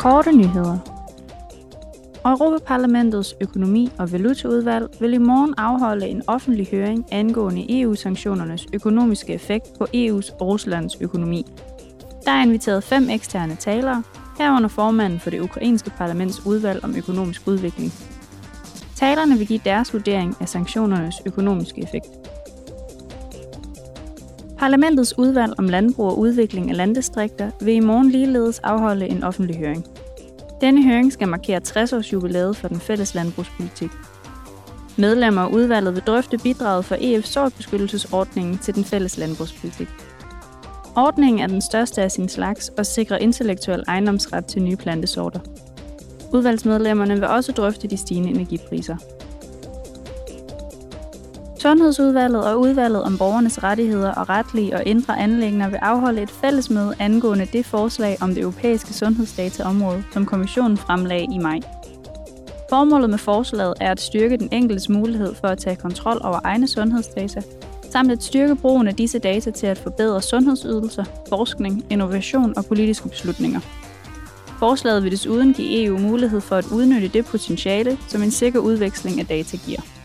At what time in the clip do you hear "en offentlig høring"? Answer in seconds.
6.08-7.06, 29.08-29.86